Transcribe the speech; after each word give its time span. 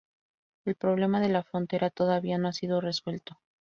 El 0.65 0.73
problema 0.73 1.21
de 1.21 1.29
la 1.29 1.43
frontera 1.43 1.91
todavía 1.91 2.39
no 2.39 2.47
ha 2.47 2.53
sido 2.53 2.81
resuelto. 2.81 3.37